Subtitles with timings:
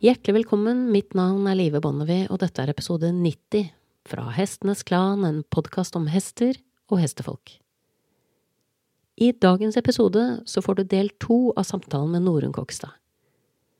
[0.00, 3.66] Hjertelig velkommen, mitt navn er Live Bonnevie, og dette er episode 90
[4.08, 6.56] fra Hestenes Klan, en podkast om hester
[6.88, 7.58] og hestefolk.
[9.20, 12.94] I dagens episode så får du del to av samtalen med Norunn Kokstad.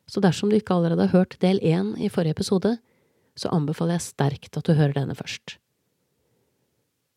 [0.04, 2.74] Så dersom du ikke allerede har hørt del én i forrige episode,
[3.32, 5.56] så anbefaler jeg sterkt at du hører denne først.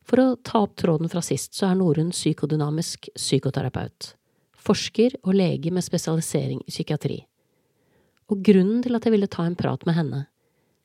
[0.08, 4.14] For å ta opp tråden fra sist, så er Norunn psykodynamisk psykoterapeut,
[4.56, 7.20] forsker og lege med spesialisering i psykiatri
[8.32, 10.22] og grunnen til at jeg ville ta en prat med henne,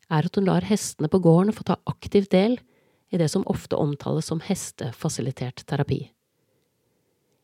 [0.09, 2.59] er at hun lar hestene på gården få ta aktiv del
[3.13, 6.01] i det som ofte omtales som hestefasilitert terapi.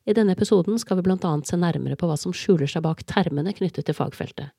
[0.05, 3.05] I denne episoden skal vi blant annet se nærmere på hva som skjuler seg bak
[3.09, 4.53] termene knyttet til fagfeltet.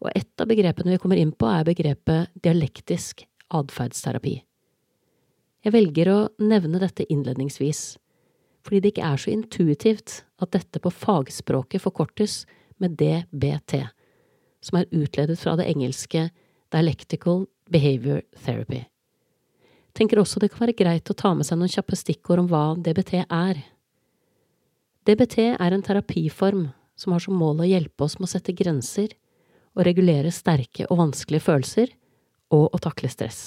[0.00, 4.38] Og et av begrepene vi kommer inn på, er begrepet dialektisk atferdsterapi.
[5.64, 7.96] Jeg velger å nevne dette innledningsvis,
[8.64, 12.44] fordi det ikke er så intuitivt at dette på fagspråket forkortes
[12.82, 13.84] med DBT
[14.66, 16.28] som er utledet fra det engelske
[16.74, 18.82] Dialectical Behavior Therapy.
[19.96, 22.64] Tenker også det kan være greit å ta med seg noen kjappe stikkord om hva
[22.76, 23.62] DBT er.
[25.06, 26.66] DBT er en terapiform
[26.98, 29.14] som har som mål å hjelpe oss med å sette grenser
[29.76, 31.90] og regulere sterke og vanskelige følelser,
[32.54, 33.40] og å takle stress.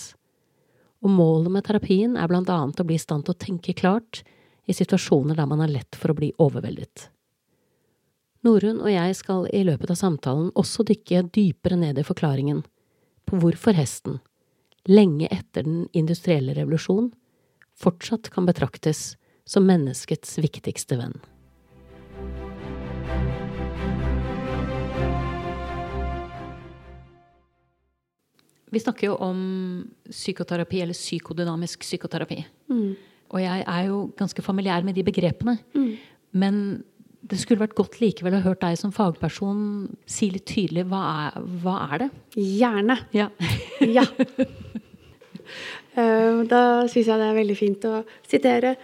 [1.00, 4.22] Og målet med terapien er blant annet å bli i stand til å tenke klart
[4.70, 7.08] i situasjoner der man er lett for å bli overveldet.
[8.46, 12.62] Norunn og jeg skal i løpet av samtalen også dykke dypere ned i forklaringen
[13.28, 14.22] på hvorfor hesten,
[14.88, 17.12] lenge etter den industrielle revolusjon,
[17.76, 21.18] fortsatt kan betraktes som menneskets viktigste venn.
[28.70, 29.40] Vi snakker jo om
[30.08, 32.40] psykoterapi, eller psykodynamisk psykoterapi.
[32.72, 32.92] Mm.
[33.34, 35.58] Og jeg er jo ganske familiær med de begrepene.
[35.74, 35.92] Mm.
[36.32, 36.62] Men
[37.20, 41.48] det skulle vært godt likevel å hørt deg som fagperson si litt tydelig hva er,
[41.64, 42.10] hva er det?
[42.40, 42.96] Gjerne.
[43.16, 43.28] Ja.
[43.98, 44.06] ja.
[45.98, 48.76] Uh, da syns jeg det er veldig fint å sitere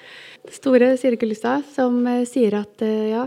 [0.52, 3.24] store Siri Gullestad, som uh, sier at uh, ja,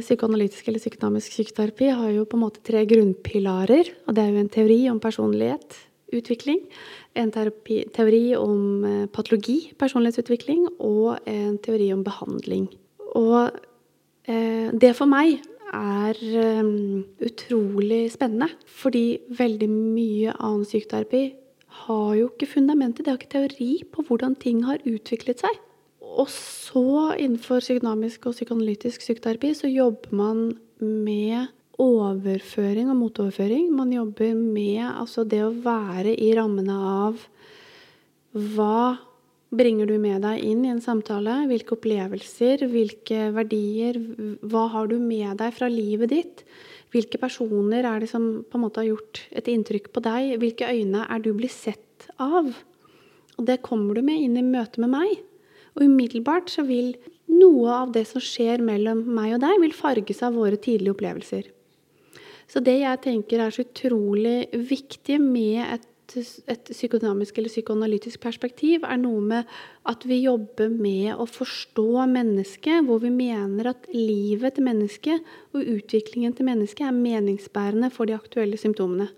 [0.00, 3.94] psykoanalytisk eller psykodynamisk psykoterapi har jo på en måte tre grunnpilarer.
[4.08, 5.78] Og det er jo en teori om personlighet,
[6.16, 6.64] utvikling,
[7.20, 12.66] en terapi, teori om patologi, personlighetsutvikling, og en teori om behandling.
[13.14, 13.69] Og Eh,
[14.30, 15.40] det for meg
[15.74, 16.70] er eh,
[17.26, 18.50] utrolig spennende.
[18.66, 21.24] Fordi veldig mye annen psykoterapi
[21.86, 25.60] har jo ikke fundamentet, det har ikke teori på hvordan ting har utviklet seg.
[26.00, 30.42] Og så innenfor psykodynamisk og psykoanalytisk psykoterapi så jobber man
[30.80, 33.70] med overføring og motoverføring.
[33.72, 37.22] Man jobber med altså det å være i rammene av
[38.34, 38.98] hva
[39.50, 41.42] bringer du med deg inn i en samtale?
[41.50, 43.98] Hvilke opplevelser, hvilke verdier?
[44.46, 46.44] Hva har du med deg fra livet ditt?
[46.94, 50.36] Hvilke personer er det som på en måte har gjort et inntrykk på deg?
[50.42, 52.50] Hvilke øyne er du blitt sett av?
[53.38, 55.14] Og det kommer du med inn i møtet med meg.
[55.76, 56.94] Og umiddelbart så vil
[57.30, 61.46] noe av det som skjer mellom meg og deg, vil farges av våre tidlige opplevelser.
[62.50, 65.86] Så det jeg tenker er så utrolig viktig med et
[66.18, 69.52] et psykodynamisk eller psykoanalytisk perspektiv er noe med
[69.88, 75.64] at vi jobber med å forstå mennesket, hvor vi mener at livet til mennesket og
[75.76, 79.10] utviklingen til mennesket er meningsbærende for de aktuelle symptomene.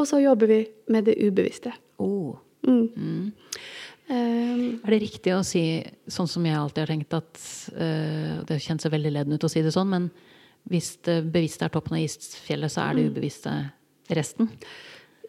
[0.00, 1.74] Og så jobber vi med det ubevisste.
[2.02, 2.34] Oh.
[2.66, 2.88] Mm.
[2.96, 3.32] Mm.
[4.04, 5.62] Um, er det riktig å si,
[6.12, 7.38] sånn som jeg alltid har tenkt, at
[7.72, 10.10] uh, Det kjennes veldig ledende ut å si det sånn, men
[10.68, 13.14] hvis det bevisste er toppen av isfjellet, så er det mm.
[13.14, 13.54] ubevisste
[14.16, 14.50] resten?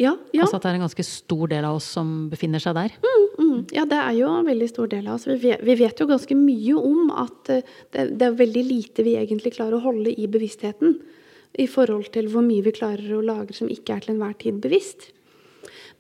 [0.02, 0.44] Ja, ja.
[0.44, 2.96] Altså at det er en ganske stor del av oss som befinner seg der?
[3.00, 3.60] Mm, mm.
[3.78, 5.28] Ja, det er jo en veldig stor del av oss.
[5.30, 9.06] Vi vet, vi vet jo ganske mye om at eh, det, det, er veldig lite
[9.08, 10.98] vi egentlig klarer å holde i bevisstheten.
[11.56, 14.60] I forhold til hvor mye vi klarer å lagre som ikke er til enhver tid
[14.64, 15.14] bevisst.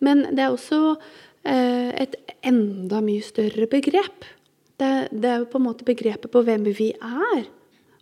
[0.04, 0.98] Men det er også
[1.48, 4.28] eh, et enda mye større begrep.
[4.76, 7.46] Det, det er jo på en måte begrepet på hvem vi er.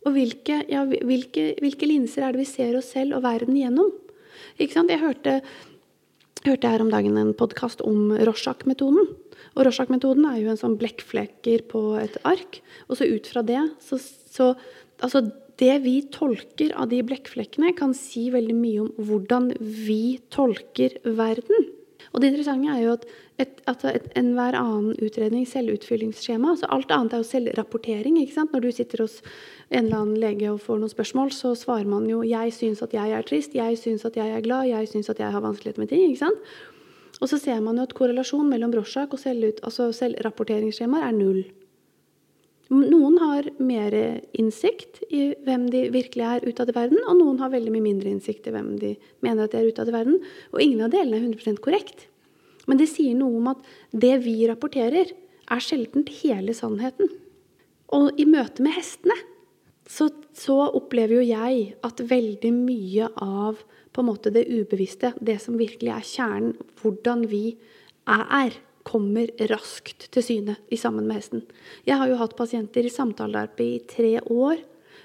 [0.04, 3.94] Og hvilke, ja, hvilke, hvilke linser er det vi ser oss selv og verden gjennom?
[4.60, 5.38] Jeg hørte
[6.44, 9.08] hørte jeg her om dagen en podkast om Rorschach-metoden.
[9.54, 12.60] Og Rorschach-metoden er jo en sånn blekkfleker på et ark.
[12.90, 14.54] Og så ut fra det så, så
[15.04, 15.20] Altså,
[15.60, 21.68] det vi tolker av de blekkflekkene, kan si veldig mye om hvordan vi tolker verden.
[22.14, 23.04] Og det interessante er jo at,
[23.42, 28.20] et, altså et, enhver annen utredning, selvutfyllingsskjema altså Alt annet er jo selvrapportering.
[28.22, 28.54] ikke sant?
[28.54, 29.22] Når du sitter hos
[29.72, 32.94] en eller annen lege og får noen spørsmål, så svarer man jo 'jeg syns at
[32.94, 35.80] jeg er trist', 'jeg syns at jeg er glad', 'jeg syns at jeg har vanskeligheter
[35.80, 36.10] med ting'.
[36.10, 36.38] ikke sant?
[37.22, 41.44] Og så ser man jo at korrelasjon mellom brorsak og selvut, altså selvrapporteringsskjemaer er null.
[42.70, 47.52] Noen har mer innsikt i hvem de virkelig er utad i verden, og noen har
[47.54, 50.20] veldig mye mindre innsikt i hvem de mener at de er utad i verden.
[50.54, 52.08] Og ingen av delene er 100 korrekt.
[52.70, 55.12] Men det sier noe om at det vi rapporterer,
[55.52, 57.10] er sjelden hele sannheten.
[57.94, 59.18] Og i møte med hestene
[59.90, 63.60] så, så, opplever jo jeg at veldig mye av
[63.94, 67.58] på en måte det ubevisste, det som virkelig er kjernen, hvordan vi
[68.10, 71.44] er, kommer raskt til syne sammen med hesten.
[71.88, 74.64] Jeg har jo hatt pasienter i samtalearbeid i tre år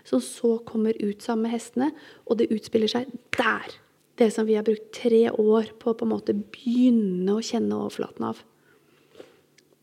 [0.09, 1.91] som så kommer ut sammen med hestene,
[2.27, 3.77] og det utspiller seg der.
[4.19, 7.79] Det som vi har brukt tre år på å på en måte begynne å kjenne
[7.79, 8.43] overflaten av.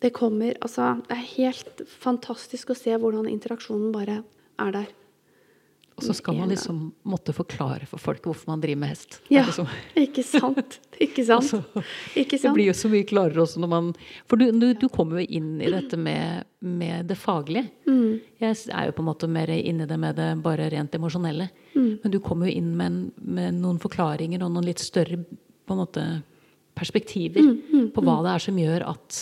[0.04, 4.22] Det kommer Altså, det er helt fantastisk å se hvordan interaksjonen bare
[4.60, 4.92] er der.
[5.96, 9.22] Og så skal man liksom måtte forklare for folk hvorfor man driver med hest.
[9.32, 9.70] Ja, liksom.
[10.06, 10.80] ikke sant.
[11.00, 11.54] Ikke sant.
[11.54, 11.86] Altså,
[12.20, 12.50] ikke sant?
[12.50, 13.94] Det blir jo så mye klarere også når man
[14.28, 17.70] For du, du, du kommer jo inn i dette med, med det faglige.
[17.88, 18.20] Mm.
[18.44, 21.48] Jeg er jo på en måte mer inne i det med det bare rent emosjonelle.
[21.78, 21.92] Mm.
[22.04, 25.74] Men du kommer jo inn med, en, med, noen forklaringer og noen litt større på
[25.76, 26.06] en måte
[26.76, 29.22] perspektiver Mm, mm, på hva det er som gjør at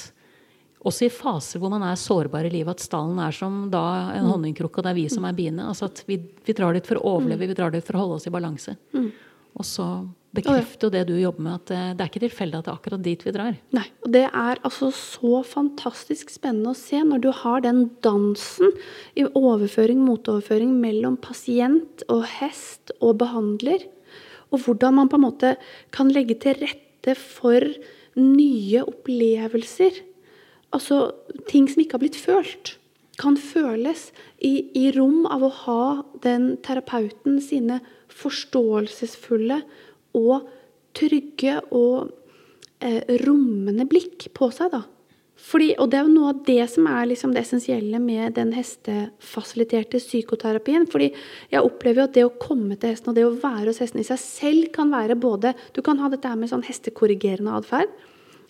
[0.84, 3.84] også i faser hvor man er sårbar i livet, at stallen er som da
[4.18, 5.68] en honningkrukke, og det er vi som er biene.
[5.72, 8.20] Altså at vi, vi drar dit for å overleve, vi drar dit for å holde
[8.20, 8.76] oss i balanse.
[9.54, 9.88] Og så
[10.34, 12.80] bekrefter jo det du jobber med, at det, det er ikke tilfeldig at det er
[12.80, 13.58] akkurat dit vi drar.
[13.78, 13.86] Nei.
[14.02, 18.74] Og det er altså så fantastisk spennende å se når du har den dansen
[19.20, 23.86] i overføring, motoverføring mellom pasient og hest og behandler,
[24.54, 25.54] og hvordan man på en måte
[25.94, 27.66] kan legge til rette for
[28.18, 30.02] nye opplevelser.
[30.74, 31.12] Altså
[31.50, 32.78] ting som ikke har blitt følt,
[33.22, 34.08] kan føles
[34.42, 35.84] i, i rom av å ha
[36.24, 37.78] den terapeuten sine
[38.14, 39.60] forståelsesfulle
[40.18, 40.50] og
[40.98, 42.10] trygge og
[42.82, 44.84] eh, rommende blikk på seg, da.
[45.44, 48.54] Fordi, og det er jo noe av det som er liksom det essensielle med den
[48.56, 50.86] hestefasiliterte psykoterapien.
[50.88, 51.10] fordi
[51.52, 54.00] jeg opplever jo at det å komme til hesten og det å være hos hesten
[54.00, 57.92] i seg selv kan være både Du kan ha dette her med sånn hestekorrigerende atferd.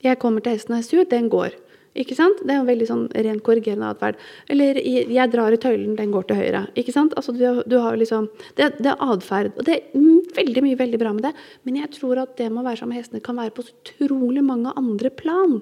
[0.04, 1.56] Jeg kommer til hesten og er sur, den går.
[1.94, 2.40] Ikke sant?
[2.42, 4.18] Det er jo veldig sånn rent korrigerende atferd.
[4.50, 6.64] Eller jeg drar i tøylen, den går til høyre.
[6.80, 7.14] Ikke sant?
[7.20, 9.52] Altså, du, du har liksom, det, det er atferd.
[9.54, 11.34] Og det er veldig mye veldig bra med det.
[11.68, 13.78] Men jeg tror at det med å være sammen med hestene kan være på så
[13.78, 15.60] utrolig mange andre plan.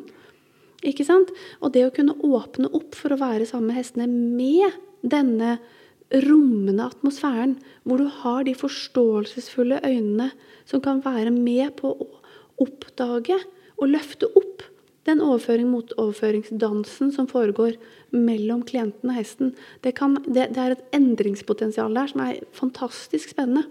[0.87, 1.35] Ikke sant?
[1.59, 5.57] Og det å kunne åpne opp for å være sammen med hestene med denne
[6.25, 10.31] rommende atmosfæren, hvor du har de forståelsesfulle øynene
[10.67, 12.09] som kan være med på å
[12.61, 13.37] oppdage
[13.81, 14.65] og løfte opp
[15.09, 17.77] den overføring mot overføringsdansen som foregår
[18.13, 19.53] mellom klienten og hesten.
[19.81, 23.65] Det, kan, det, det er et endringspotensial der som er fantastisk spennende.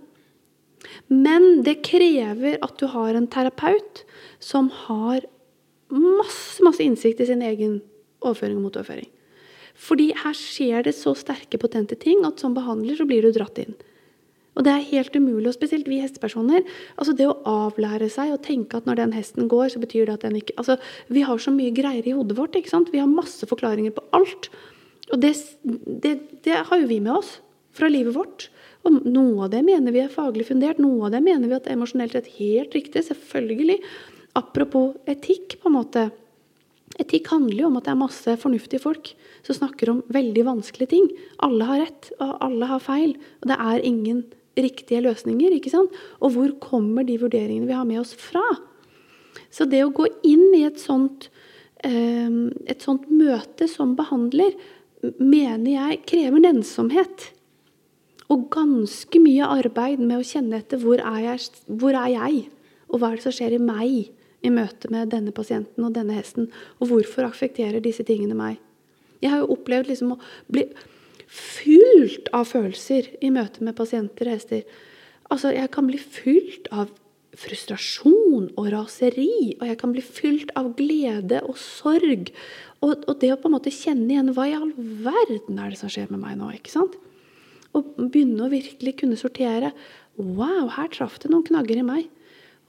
[1.13, 4.03] Men det krever at du har en terapeut
[4.43, 5.27] som har
[5.91, 7.81] masse, masse innsikt i sin egen
[8.25, 9.11] overføring og motoverføring.
[9.81, 13.61] Fordi her skjer det så sterke, potente ting at som behandler så blir du dratt
[13.63, 13.77] inn.
[14.59, 16.65] Og det er helt umulig, og spesielt vi hestepersoner.
[16.97, 20.19] altså Det å avlære seg og tenke at når den hesten går, så betyr det
[20.19, 20.77] at den ikke altså
[21.09, 22.57] Vi har så mye greier i hodet vårt.
[22.57, 22.91] ikke sant?
[22.93, 24.51] Vi har masse forklaringer på alt.
[25.13, 27.39] Og det, det, det har jo vi med oss
[27.77, 28.49] fra livet vårt.
[28.87, 31.69] Og noe av det mener vi er faglig fundert, noe av det mener vi at
[31.69, 33.05] er emosjonelt rett helt riktig.
[33.07, 33.79] Selvfølgelig.
[34.39, 36.09] Apropos etikk, på en måte.
[37.01, 39.13] Etikk handler jo om at det er masse fornuftige folk
[39.47, 41.09] som snakker om veldig vanskelige ting.
[41.45, 43.15] Alle har rett, og alle har feil.
[43.41, 44.25] Og det er ingen
[44.65, 45.57] riktige løsninger.
[45.57, 45.95] ikke sant?
[46.21, 48.45] Og hvor kommer de vurderingene vi har med oss fra?
[49.51, 51.29] Så det å gå inn i et sånt,
[51.83, 54.55] et sånt møte som behandler,
[55.19, 57.31] mener jeg krever nennsomhet.
[58.31, 62.45] Og ganske mye arbeid med å kjenne etter hvor er, jeg, hvor er jeg,
[62.91, 66.17] og hva er det som skjer i meg i møte med denne pasienten og denne
[66.17, 66.49] hesten,
[66.79, 68.61] og hvorfor affekterer disse tingene meg.
[69.21, 70.21] Jeg har jo opplevd liksom å
[70.53, 70.65] bli
[71.31, 74.65] fylt av følelser i møte med pasienter og hester.
[75.31, 76.91] Altså, jeg kan bli fylt av
[77.39, 82.33] frustrasjon og raseri, og jeg kan bli fylt av glede og sorg.
[82.83, 85.79] Og, og det å på en måte kjenne igjen hva i all verden er det
[85.79, 86.51] som skjer med meg nå?
[86.57, 86.97] ikke sant?
[87.77, 89.71] Og begynne å virkelig kunne sortere.
[90.19, 92.11] Wow, her traff det noen knagger i meg.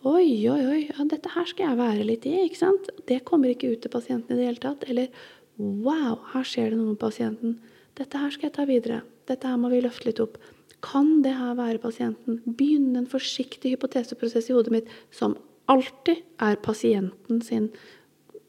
[0.06, 2.38] Oi, oi, oi, ja, dette her skal jeg være litt i.
[2.46, 2.90] ikke sant?
[3.10, 4.86] Det kommer ikke ut til pasienten i det hele tatt.
[4.90, 5.10] Eller
[5.58, 7.58] wow, her skjer det noe med pasienten.
[8.02, 9.04] Dette her skal jeg ta videre.
[9.30, 10.40] Dette her må vi løfte litt opp.
[10.82, 12.40] Kan det her være pasienten?
[12.48, 15.36] Begynne en forsiktig hypoteseprosess i hodet mitt som
[15.70, 17.70] alltid er pasienten sin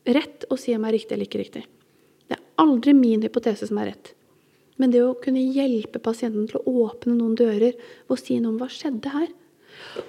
[0.09, 1.67] rett å si om er riktig eller ikke riktig.
[2.27, 4.15] Det er aldri min hypotese som er rett.
[4.81, 7.77] Men det å kunne hjelpe pasienten til å åpne noen dører
[8.09, 9.29] og si noe om hva skjedde her.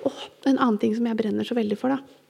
[0.07, 2.22] Og en annen ting som jeg brenner så veldig for, da.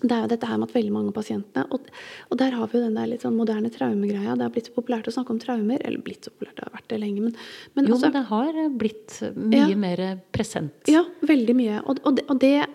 [0.00, 1.88] Det er jo dette her med at veldig mange av pasientene og,
[2.30, 4.36] og, der har vi jo den der litt sånn moderne traumegreia.
[4.38, 5.82] Det har blitt så populært å snakke om traumer.
[5.84, 7.36] Eller blitt så populært, det har vært det lenge, men,
[7.76, 9.76] men Jo, altså- men det har blitt mye Ja.
[9.76, 10.72] mer present.
[10.88, 11.82] Ja, veldig mye.
[11.84, 12.68] Og, og det, og, det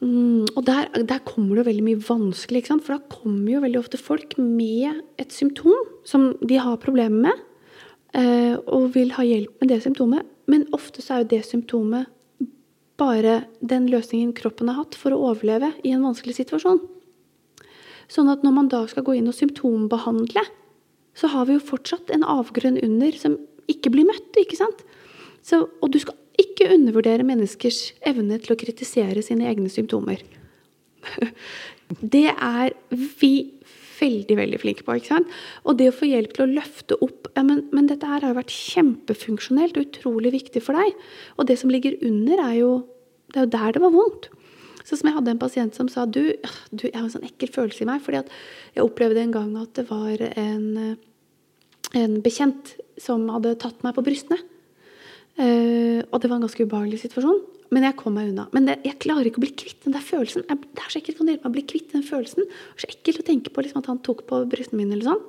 [0.00, 3.98] mm, og der, der kommer det veldig mye vanskelig, for da kommer jo veldig ofte
[3.98, 7.44] folk med et symptom som de har problemer med,
[8.14, 10.22] eh, og vil ha hjelp med det symptomet.
[10.46, 12.06] Men ofte så er jo det symptomet
[13.00, 16.82] bare den løsningen kroppen har hatt for å overleve i en vanskelig situasjon.
[18.10, 20.44] Sånn at når man da skal gå inn og symptombehandle,
[21.14, 23.38] så har vi jo fortsatt en avgrunn under som
[23.70, 24.34] ikke blir møtt.
[24.38, 24.84] ikke sant?
[25.44, 30.22] Så, og du skal ikke undervurdere menneskers evne til å kritisere sine egne symptomer.
[32.14, 32.72] Det er
[33.20, 33.53] vi
[34.04, 34.98] veldig veldig flinke på.
[35.00, 35.36] ikke sant?
[35.64, 38.34] Og det å få hjelp til å løfte opp ja, men, men dette her har
[38.34, 40.94] jo vært kjempefunksjonelt og utrolig viktig for deg.
[41.38, 42.72] Og det som ligger under, er jo
[43.34, 44.30] det er jo der det var vondt.
[44.84, 46.22] Så som jeg hadde en pasient som sa du,
[46.70, 48.02] du jeg har en sånn ekkel følelse i meg.
[48.04, 48.32] fordi at
[48.76, 50.96] jeg opplevde en gang at det var en,
[51.96, 54.38] en bekjent som hadde tatt meg på brystene.
[55.40, 57.40] Eh, og det var en ganske ubehagelig situasjon.
[57.74, 58.46] Men jeg kom meg unna.
[58.54, 60.44] Men det, jeg klarer ikke å bli kvitt den der følelsen.
[60.46, 62.46] Jeg, det er så ekkelt, kan hjelpe meg å bli kvitt den følelsen?
[62.46, 64.94] Det er så ekkelt å tenke på liksom, at han tok på brystene mine.
[64.94, 65.24] eller sånn.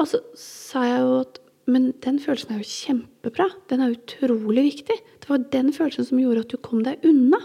[0.00, 1.40] Og så sa jeg jo at
[1.70, 3.46] men den følelsen er jo kjempebra.
[3.70, 4.96] Den er utrolig viktig.
[5.22, 7.38] Det var den følelsen som gjorde at du kom deg unna.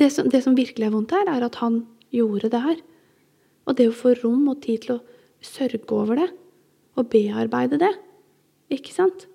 [0.00, 1.82] Det som, det som virkelig er vondt her, er at han
[2.14, 2.78] gjorde det her.
[3.68, 5.02] Og det å få rom og tid til å
[5.44, 6.30] sørge over det
[6.98, 7.92] og bearbeide det.
[8.72, 9.26] Ikke sant?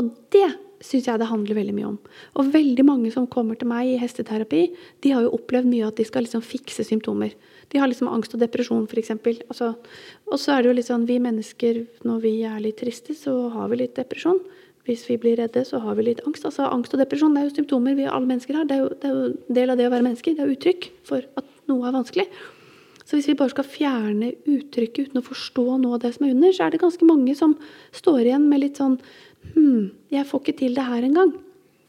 [0.00, 0.48] Og det
[0.80, 1.96] syns jeg det handler veldig mye om.
[2.40, 4.62] Og veldig mange som kommer til meg i hesteterapi,
[5.04, 7.34] de har jo opplevd mye at de skal liksom fikse symptomer.
[7.70, 9.12] De har liksom angst og depresjon, f.eks.
[9.50, 9.74] Altså,
[10.26, 13.36] og så er det jo litt sånn vi mennesker, når vi er litt triste, så
[13.52, 14.40] har vi litt depresjon.
[14.88, 16.46] Hvis vi blir redde, så har vi litt angst.
[16.48, 18.64] Altså Angst og depresjon det er jo symptomer vi alle mennesker har.
[18.66, 20.32] Det er jo, det er jo del av det å være menneske.
[20.34, 22.26] Det er uttrykk for at noe er vanskelig.
[23.04, 26.34] Så hvis vi bare skal fjerne uttrykket uten å forstå noe av det som er
[26.36, 27.56] under, så er det ganske mange som
[27.96, 29.00] står igjen med litt sånn
[29.54, 31.32] Hm, jeg får ikke til det her engang.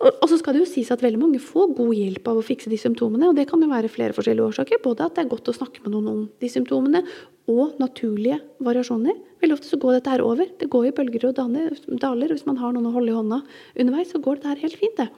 [0.01, 2.45] Og, og så skal det jo sies at veldig mange får god hjelp av å
[2.45, 3.27] fikse de symptomene.
[3.29, 4.81] Og det kan jo være flere forskjellige årsaker.
[4.83, 7.03] Både at det er godt å snakke med noen om de symptomene,
[7.51, 9.17] og naturlige variasjoner.
[9.41, 10.49] Veldig ofte så går dette her over.
[10.61, 12.33] Det går i bølger og daler.
[12.33, 13.41] Hvis man har noen å holde i hånda
[13.75, 14.97] underveis, så går dette her helt fint.
[15.01, 15.09] det.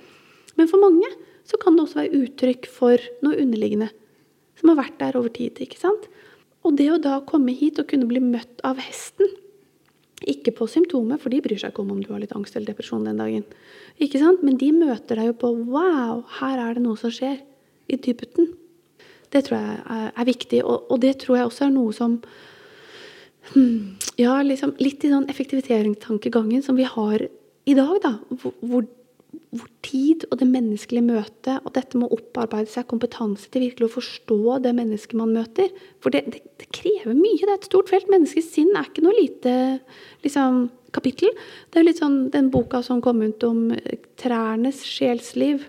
[0.60, 1.10] Men for mange
[1.48, 3.92] så kan det også være uttrykk for noe underliggende.
[4.60, 5.60] Som har vært der over tid.
[5.64, 6.10] ikke sant?
[6.64, 9.32] Og det å da komme hit og kunne bli møtt av hesten
[10.30, 12.72] ikke på symptomet, for de bryr seg ikke om om du har litt angst eller
[12.72, 13.46] depresjon den dagen.
[14.02, 14.44] Ikke sant?
[14.46, 17.42] Men de møter deg jo på Wow, her er det noe som skjer.
[17.92, 18.54] I dybden.
[19.34, 22.20] Det tror jeg er, viktig, og, og, det tror jeg også er noe som
[23.52, 28.14] hmm, Ja, liksom litt i sånn effektiviseringstankegangen som vi har i dag, da.
[28.30, 28.88] Hvor, hvor,
[29.54, 33.90] hvor tid og det menneskelige møtet og dette med å opparbeide seg kompetanse til virkelig
[33.90, 35.70] å forstå det mennesket man møter
[36.02, 37.42] For det, det, det krever mye.
[37.44, 38.10] Det er et stort felt.
[38.12, 39.54] Menneskets sinn er ikke noe lite
[40.26, 41.32] liksom, kapittel.
[41.70, 43.70] Det er litt sånn den boka som kom ut om
[44.22, 45.68] trærnes sjelsliv.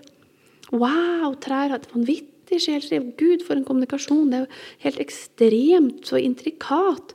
[0.73, 3.11] Wow, trær har et vanvittig sjelsliv.
[3.19, 4.31] Gud, for en kommunikasjon.
[4.31, 7.13] Det er jo helt ekstremt så intrikat.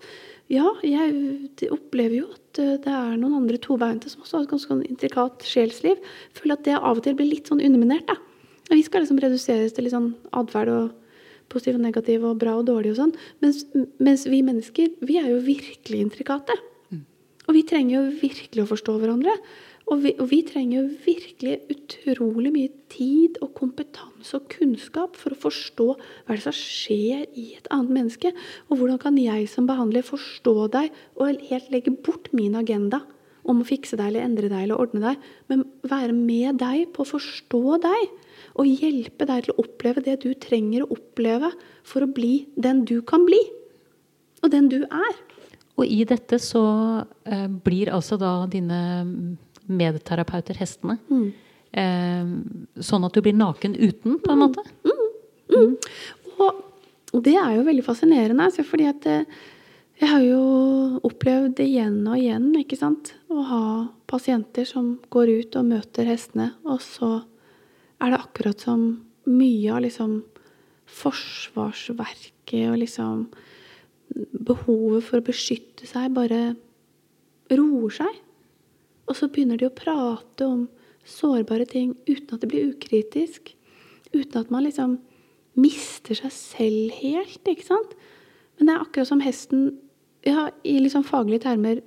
[0.51, 4.73] Ja, jeg opplever jo at det er noen andre tobeinte som også har et ganske
[4.73, 6.01] sånn intrikat sjelsliv.
[6.01, 8.09] Jeg føler at det av og til blir litt sånn underminert.
[8.11, 8.17] da.
[8.71, 10.91] Vi skal liksom reduseres til litt sånn atferd og
[11.51, 13.15] positiv og negativ og bra og dårlig og sånn.
[13.43, 13.63] Mens,
[14.03, 16.59] mens vi mennesker, vi er jo virkelig intrikate.
[17.51, 19.33] Og vi trenger jo virkelig å forstå hverandre.
[19.91, 25.35] Og vi, og vi, trenger jo virkelig utrolig mye tid og kompetanse og kunnskap for
[25.35, 25.87] å forstå
[26.29, 28.31] hva som skjer i et annet menneske.
[28.71, 33.03] Og hvordan kan jeg som behandler forstå deg og helt legge bort min agenda
[33.51, 37.03] om å fikse deg eller endre deg eller ordne deg, men være med deg på
[37.03, 38.07] å forstå deg.
[38.61, 41.51] Og hjelpe deg til å oppleve det du trenger å oppleve
[41.87, 43.41] for å bli den du kan bli.
[44.45, 45.21] Og den du er.
[45.81, 46.63] Og i dette så
[47.25, 48.81] eh, blir altså da dine
[49.71, 50.99] medterapeuter hestene.
[51.11, 51.29] Mm.
[51.71, 54.65] Eh, sånn at du blir naken uten, på en måte.
[55.51, 55.77] Mm.
[56.41, 56.61] Og,
[57.15, 59.41] og det er jo veldig fascinerende, altså, fordi at eh,
[60.01, 60.43] jeg har jo
[61.05, 63.13] opplevd det igjen og igjen, ikke sant.
[63.29, 63.65] Å ha
[64.11, 67.11] pasienter som går ut og møter hestene, og så
[68.01, 68.87] er det akkurat som
[69.29, 70.23] mye av liksom
[71.01, 73.27] forsvarsverket og liksom
[74.49, 76.41] behovet for å beskytte seg bare
[77.53, 78.17] roer seg.
[79.11, 80.69] Og så begynner de å prate om
[81.09, 83.53] sårbare ting uten at det blir ukritisk.
[84.15, 85.01] Uten at man liksom
[85.59, 87.97] mister seg selv helt, ikke sant.
[88.57, 89.73] Men det er akkurat som hesten
[90.27, 91.81] ja, i liksom faglige termer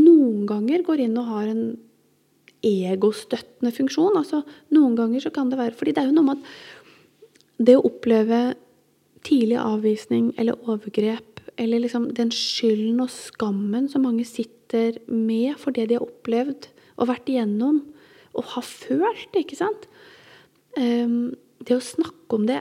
[0.00, 1.64] noen ganger går inn og har en
[2.66, 4.16] egostøttende funksjon.
[4.18, 4.42] Altså,
[4.74, 7.84] noen ganger så kan det være fordi det er jo noe med at det å
[7.88, 8.40] oppleve
[9.26, 14.59] tidlig avvisning eller overgrep, eller liksom den skylden og skammen som mange sitter
[15.06, 17.82] med for det de har opplevd og vært igjennom
[18.38, 19.88] og har følt, ikke sant
[20.78, 22.60] um, Det å snakke om det,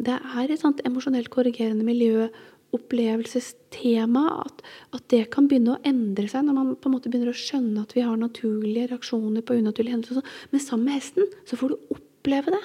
[0.00, 2.30] det er et sånt emosjonelt korrigerende miljø
[2.74, 4.62] opplevelsestema, at,
[4.96, 7.84] at, det kan begynne å endre seg når man på en måte begynner å skjønne
[7.84, 10.18] at vi har naturlige reaksjoner på unaturlige hendelser.
[10.18, 10.32] Sånn.
[10.52, 12.62] Men sammen med hesten så får du oppleve det.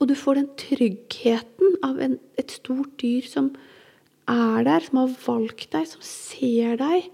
[0.00, 3.52] Og du får den tryggheten av en, et stort dyr som
[4.30, 7.10] er der, som har valgt deg, som ser deg.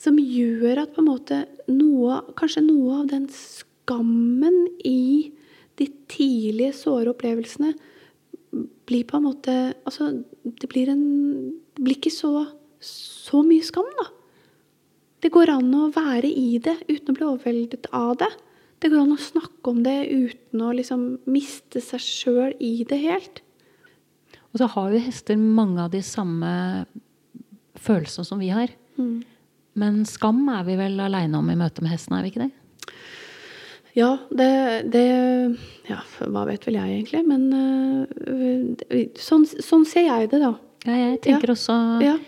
[0.00, 5.32] Som gjør at på en måte noe, kanskje noe av den skammen i
[5.80, 7.74] de tidlige såre opplevelsene
[8.88, 10.10] blir på en måte Altså,
[10.44, 11.04] det blir en
[11.76, 12.46] Det blir ikke så,
[12.84, 14.08] så mye skam, da.
[15.20, 18.28] Det går an å være i det uten å bli overveldet av det.
[18.80, 22.98] Det går an å snakke om det uten å liksom miste seg sjøl i det
[23.02, 23.42] helt.
[24.50, 26.52] Og så har jo hester mange av de samme
[27.80, 28.72] følelsene som vi har.
[28.96, 29.20] Mm.
[29.78, 32.50] Men skam er vi vel aleine om i møte med hesten, er vi ikke det?
[33.98, 34.50] Ja, det,
[34.94, 35.04] det,
[35.90, 36.00] Ja,
[36.30, 37.22] hva vet vel jeg egentlig?
[37.26, 40.54] Men uh, sånn, sånn, ser jeg det, da.
[40.86, 41.56] Ja, jeg tenker ja.
[41.56, 42.18] også ja.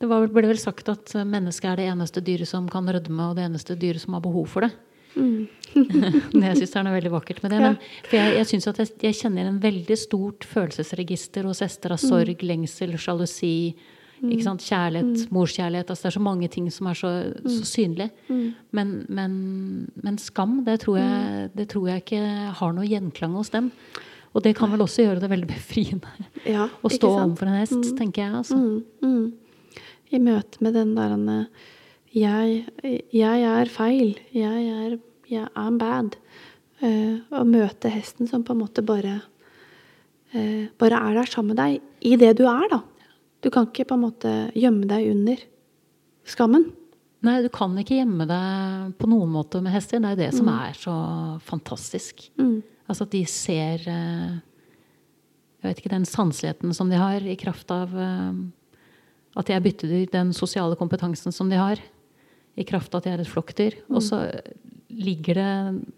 [0.00, 3.36] Det var, ble vel sagt at mennesket er det eneste dyret som kan rødme, og
[3.36, 4.72] det eneste dyret som har behov for det.
[5.12, 5.44] Mm.
[6.46, 7.60] jeg syns det er noe veldig vakkert med det.
[7.66, 11.92] Men, for jeg, jeg synes at jeg, jeg, kjenner en veldig stort følelsesregister hos hester
[11.92, 12.46] av sorg, mm.
[12.48, 13.54] lengsel, sjalusi.
[14.20, 14.58] Mm.
[14.60, 15.32] Kjærlighet, mm.
[15.34, 15.90] morskjærlighet.
[15.90, 17.10] Altså det er så mange ting som er så,
[17.40, 17.66] så mm.
[17.72, 18.08] synlig.
[18.28, 18.46] Mm.
[18.76, 19.34] Men, men,
[19.94, 22.22] men, skam, det tror, jeg, det tror, jeg, ikke
[22.60, 23.72] har noe gjenklang hos dem.
[24.30, 27.92] Og det kan vel også gjøre det veldig befriende ja, å stå overfor en hest,
[27.98, 28.42] tenker jeg.
[28.44, 28.60] Altså.
[30.10, 31.16] I møte med den der
[32.10, 32.66] jeg,
[33.14, 34.18] jeg er feil.
[34.34, 34.98] Jeg er
[35.30, 36.16] jeg er bad.
[36.80, 39.18] Uh, å møte hesten som på en måte bare
[40.32, 42.80] uh, bare er der sammen med deg i det du er, da.
[43.40, 45.42] Du kan ikke på en måte gjemme deg under
[46.28, 46.68] skammen.
[47.24, 50.00] Nei, du kan ikke gjemme deg på noen måte med hester.
[50.00, 50.38] Det er jo det mm.
[50.38, 50.96] som er så
[51.44, 52.24] fantastisk.
[52.40, 52.60] Mm.
[52.90, 54.38] Altså at de ser uh,
[55.60, 57.92] Jeg vet ikke, den sanseligheten som de har, i kraft av
[59.36, 61.80] at de er byttedyr, den sosiale kompetansen som de har
[62.58, 63.76] i kraft av at de er et flokkdyr.
[63.84, 63.94] Mm.
[63.94, 64.22] Og så
[64.90, 65.50] ligger det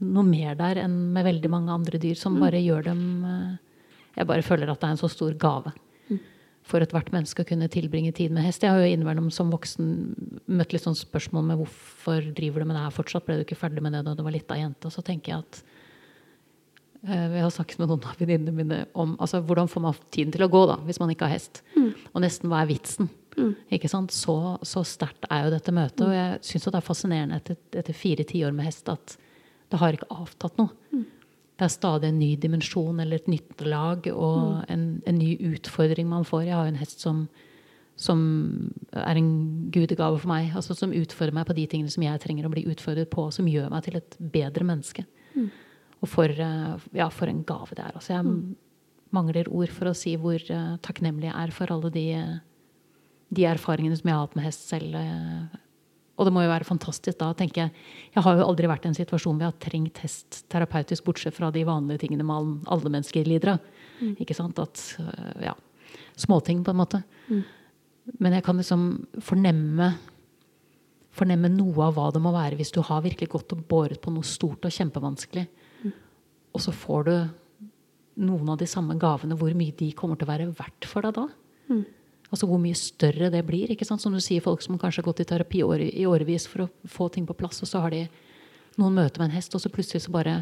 [0.04, 2.42] noe mer der enn med veldig mange andre dyr som mm.
[2.44, 3.54] bare gjør dem eh,
[4.18, 5.80] Jeg bare føler at det er en så stor gave mm.
[6.66, 8.62] For ethvert menneske å kunne tilbringe tid med hest.
[8.62, 9.86] Jeg har jo innimellom som voksen
[10.46, 13.26] møtt litt sånn spørsmål med hvorfor driver du med det her fortsatt?
[13.26, 14.86] Ble du ikke ferdig med det da du var lita jente?
[14.86, 15.62] Og så tenker jeg at
[17.02, 20.30] jeg Vi har snakket med noen av venninnene mine om altså, hvordan får man tiden
[20.30, 21.64] til å gå da, hvis man ikke har hest.
[21.74, 21.88] Mm.
[22.12, 23.08] Og nesten hva er vitsen?
[23.34, 23.56] Mm.
[23.74, 24.14] Ikke sant?
[24.14, 26.04] Så, så sterkt er jo dette møtet.
[26.06, 29.16] Og jeg syns det er fascinerende etter, etter fire tiår med hest at
[29.72, 30.70] det har ikke avtatt noe.
[30.94, 31.02] Mm.
[31.62, 34.62] Det er stadig en ny dimensjon eller et nytt lag og mm.
[34.74, 36.48] en, en, ny utfordring man får.
[36.48, 37.20] Jeg har en hest som,
[37.94, 38.24] som
[38.90, 39.30] er en
[39.70, 40.50] gudegave for meg.
[40.58, 43.28] altså Som utfordrer meg på de tingene som jeg trenger å bli utfordret på.
[43.30, 45.06] Som gjør meg til et bedre menneske.
[45.36, 45.52] Mm.
[46.02, 47.94] Og for, eh, ja, for, en gave det er.
[47.94, 48.40] Altså jeg mm.
[49.14, 52.40] mangler ord for å si hvor uh, takknemlig jeg er for alle de uh,
[53.32, 54.98] de erfaringene som jeg har hatt med hest selv.
[56.20, 57.72] Og det må jo være fantastisk da, tenker jeg.
[58.12, 61.36] Jeg har jo aldri vært i en situasjon hvor jeg har trengt hest terapeutisk, bortsett
[61.36, 63.66] fra de vanlige tingene man, alle mennesker lider av.
[64.02, 64.14] Mm.
[64.20, 64.60] Ikke sant?
[64.60, 65.56] At, eh, ja,
[66.20, 67.00] Småting, på en måte.
[67.30, 67.42] Mm.
[68.20, 68.82] Men jeg kan liksom
[69.24, 69.94] fornemme
[71.12, 74.12] fornemme noe av hva det må være hvis du har virkelig gått og båret på
[74.14, 75.44] noe stort og kjempevanskelig.
[75.84, 75.92] Mm.
[76.56, 77.14] Og så får du
[78.24, 79.36] noen av de samme gavene.
[79.36, 81.26] Hvor mye de kommer til å være verdt for deg da.
[81.68, 81.84] Mm.
[82.32, 83.70] Altså hvor mye større det blir.
[83.70, 84.00] ikke sant?
[84.00, 87.10] Som du sier, folk som kanskje har gått i terapi i årevis for å få
[87.12, 88.06] ting på plass, og så har de
[88.80, 90.38] noen møter med en hest, og så plutselig så bare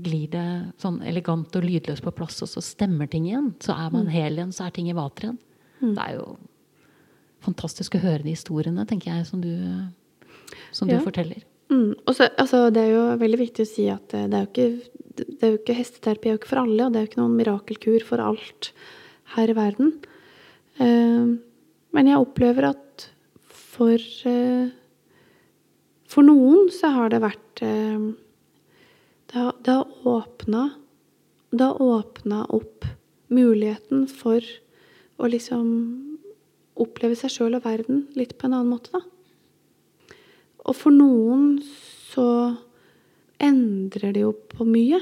[0.00, 0.46] glir det
[0.80, 3.52] sånn elegant og lydløst på plass, og så stemmer ting igjen.
[3.60, 4.14] Så er man mm.
[4.14, 5.38] hel igjen, så er ting i vater igjen.
[5.82, 5.90] Mm.
[5.90, 6.26] Det er jo
[7.44, 9.52] fantastisk å høre de historiene, tenker jeg, som du,
[10.72, 10.96] som ja.
[10.96, 11.44] du forteller.
[11.72, 11.92] Mm.
[12.08, 15.44] Også, altså, det er jo veldig viktig å si at det er jo ikke, det
[15.44, 17.36] er jo ikke hesteterapi er jo ikke for alle, og det er jo ikke noen
[17.36, 18.72] mirakelkur for alt
[19.36, 19.94] her i verden.
[20.82, 21.26] Eh,
[21.92, 23.08] men jeg opplever at
[23.72, 23.96] for
[24.28, 24.70] eh,
[26.12, 28.08] For noen så har det vært eh,
[29.30, 30.64] Det har, det åpna
[31.50, 32.88] Det har åpna opp
[33.32, 34.44] muligheten for
[35.16, 35.68] å liksom
[36.82, 40.16] oppleve seg sjøl og verden litt på en annen måte, da.
[40.68, 42.26] Og for noen så
[43.40, 45.00] endrer det jo på mye.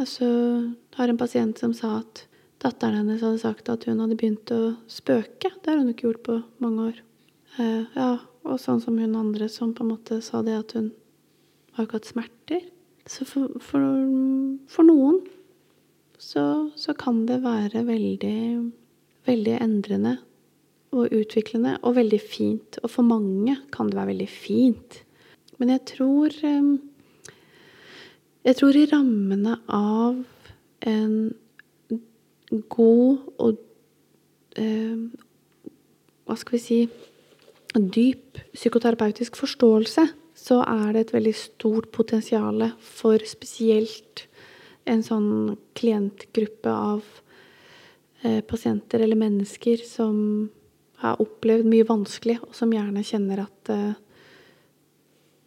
[0.00, 2.24] Altså, jeg har en pasient som sa at
[2.62, 5.50] Datteren hennes hadde sagt at hun hadde begynt å spøke.
[5.50, 7.00] Det har hun ikke gjort på mange år.
[7.58, 8.12] Eh, ja,
[8.46, 10.92] og sånn som hun andre som på en måte sa det at hun
[11.74, 12.68] har ikke hatt smerter.
[13.10, 13.82] Så for, for,
[14.70, 15.18] for noen
[16.22, 18.38] så, så kan det være veldig,
[19.26, 20.20] veldig endrende
[20.94, 22.78] og utviklende og veldig fint.
[22.84, 25.02] Og for mange kan det være veldig fint.
[25.58, 26.72] Men jeg tror eh,
[28.42, 30.16] Jeg tror i rammene av
[30.82, 31.12] en
[32.72, 33.60] god og
[34.60, 34.98] eh,
[36.22, 36.80] Hva skal vi si
[37.72, 40.04] dyp psykoterapeutisk forståelse,
[40.36, 44.26] så er det et veldig stort potensial for spesielt
[44.88, 47.02] en sånn klientgruppe av
[48.22, 50.16] eh, pasienter eller mennesker som
[51.02, 53.94] har opplevd mye vanskelig, og som gjerne kjenner at eh,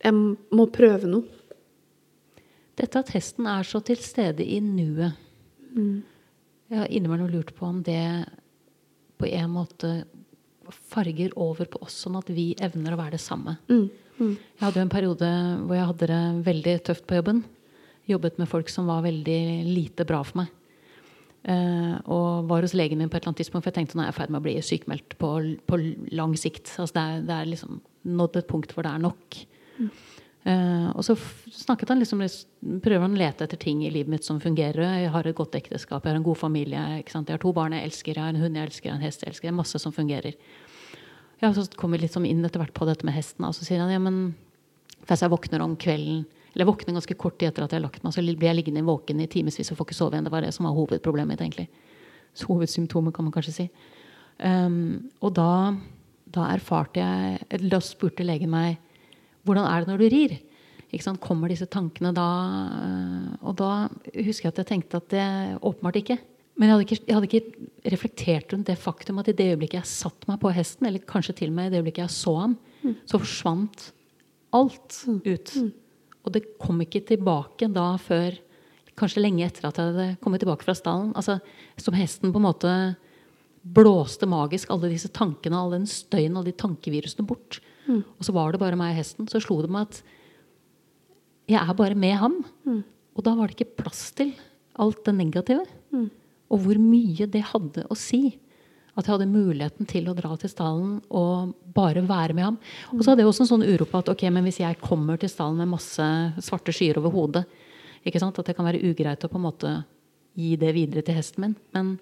[0.05, 1.43] jeg må prøve noe.
[2.75, 5.15] Dette at hesten er så til stede i nuet.
[5.75, 6.03] Mm.
[6.75, 8.03] Jeg har innimellom lurt på om det
[9.15, 9.91] på en måte
[10.91, 13.53] farger over på oss, sånn at vi evner å være det samme.
[13.69, 13.85] Mm.
[14.17, 14.33] Mm.
[14.35, 15.29] Jeg hadde jo en periode
[15.61, 17.39] hvor jeg hadde det veldig tøft på jobben.
[18.11, 20.51] Jobbet med folk som var veldig lite bra for meg.
[21.45, 24.03] Uh, og var hos legen min på et eller annet tidspunkt, for jeg tenkte nå
[24.03, 25.31] er jeg i ferd med å bli sykemeldt på,
[25.69, 25.79] på
[26.17, 26.73] lang sikt.
[26.75, 27.79] Altså det, er, det er liksom
[28.19, 29.39] nådd et punkt hvor det er nok.
[29.77, 29.91] Mm.
[30.45, 31.15] Uh, og så
[31.49, 32.19] snakket han liksom,
[32.85, 34.83] prøver han å lete etter ting i livet mitt som fungerer.
[35.01, 37.89] Jeg har et godt ekteskap, jeg har en god familie, jeg har to barn jeg
[37.89, 39.49] elsker, jeg har en hund jeg elsker, en hest jeg elsker.
[39.49, 40.37] Det er Masse som fungerer.
[41.41, 43.47] Ja, så kommer vi sånn inn etter hvert på dette med hesten.
[43.47, 44.35] Og så sier han ja, men
[45.05, 46.23] hvis jeg våkner om kvelden
[46.55, 48.55] eller jeg våkner ganske kort tid etter at jeg har lagt meg, så blir jeg
[48.55, 50.23] liggende våken i timevis og får ikke sove igjen.
[50.23, 51.65] Det var det som var hovedproblemet mitt, egentlig.
[52.37, 53.65] Så hovedsymptomet, kan man kanskje si.
[54.39, 55.75] Um, og da,
[56.31, 58.79] da erfarte jeg Da spurte legen meg
[59.45, 60.37] hvordan er det når du rir.
[61.19, 62.27] Kommer disse tankene da?
[63.43, 63.71] Og da
[64.15, 65.25] husker jeg at jeg tenkte at det
[65.59, 66.17] åpenbart ikke.
[66.55, 69.81] Men jeg hadde, ikke, jeg hadde ikke reflektert rundt det faktum at i det øyeblikket
[69.81, 72.35] jeg satte meg på hesten, eller kanskje til og med i det øyeblikket jeg så
[72.37, 72.93] ham, mm.
[73.11, 73.89] så forsvant
[74.55, 75.19] alt mm.
[75.25, 75.51] ut.
[75.59, 75.73] Mm.
[76.23, 78.39] Og det kom ikke tilbake da før
[78.95, 81.11] kanskje lenge etter at jeg hadde kommet tilbake fra stallen.
[81.19, 81.41] Altså,
[81.81, 82.71] som hesten på en måte
[83.75, 87.59] blåste magisk alle disse tankene, all den støyen, alle de tankevirusene bort.
[87.85, 88.01] Mm.
[88.03, 89.29] Og så var det bare meg og hesten.
[89.31, 90.01] Så slo det meg at
[91.51, 92.39] jeg er bare med ham.
[92.65, 92.81] Mm.
[93.15, 94.33] Og da var det ikke plass til
[94.81, 95.65] alt det negative.
[95.93, 96.09] Mm.
[96.51, 98.37] Og hvor mye det hadde å si
[98.95, 102.59] at jeg hadde muligheten til å dra til stallen og bare være med ham.
[102.95, 105.19] Og så hadde jeg også en sånn uro på at ok, men hvis jeg kommer
[105.19, 106.05] til stallen med masse
[106.45, 107.43] svarte skyer over hodet,
[108.07, 109.73] ikke sant, at det kan være ugreit å på en måte
[110.39, 111.57] gi det videre til hesten min.
[111.75, 111.95] Men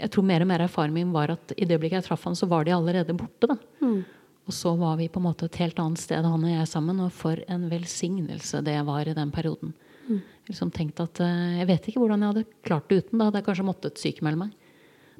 [0.00, 2.38] jeg tror mer og mer erfaringen min var at i det øyeblikket jeg traff han,
[2.38, 3.52] så var de allerede borte.
[3.52, 3.58] da.
[3.84, 4.00] Mm.
[4.50, 6.98] Og så var vi på en måte et helt annet sted, han og jeg sammen.
[7.04, 9.76] Og for en velsignelse det var i den perioden.
[10.08, 10.18] Mm.
[10.50, 13.20] Liksom tenkte at uh, jeg vet ikke hvordan jeg hadde klart det uten.
[13.20, 14.56] Da hadde jeg kanskje måttet sykemelde meg.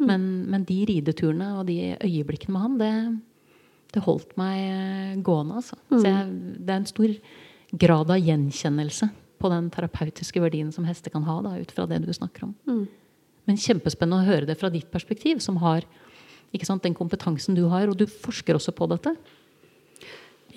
[0.01, 0.07] Mm.
[0.09, 2.93] Men, men, de rideturene og de øyeblikkene med han, det,
[3.95, 5.61] det holdt meg eh, gående.
[5.61, 5.79] Altså.
[5.93, 5.97] Mm.
[5.97, 7.17] Så jeg, det er en stor
[7.85, 12.01] grad av gjenkjennelse på den terapeutiske verdien som hester kan ha, da, ut fra det
[12.03, 12.57] du snakker om.
[12.67, 12.87] Mm.
[13.47, 15.87] Men kjempespennende å høre det fra ditt perspektiv, som har
[16.67, 17.89] sant, den kompetansen du har.
[17.89, 19.15] Og du forsker også på dette.